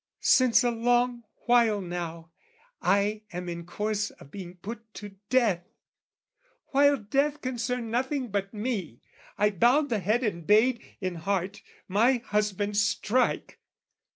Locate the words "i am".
2.81-3.47